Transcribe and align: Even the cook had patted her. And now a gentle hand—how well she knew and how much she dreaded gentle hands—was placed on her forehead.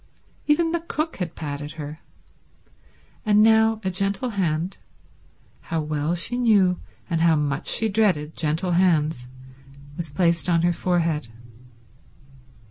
Even 0.47 0.71
the 0.71 0.79
cook 0.79 1.17
had 1.17 1.35
patted 1.35 1.73
her. 1.73 1.99
And 3.23 3.43
now 3.43 3.79
a 3.83 3.91
gentle 3.91 4.31
hand—how 4.31 5.81
well 5.83 6.15
she 6.15 6.39
knew 6.39 6.79
and 7.07 7.21
how 7.21 7.35
much 7.35 7.67
she 7.67 7.87
dreaded 7.87 8.35
gentle 8.35 8.71
hands—was 8.71 10.09
placed 10.09 10.49
on 10.49 10.63
her 10.63 10.73
forehead. 10.73 11.27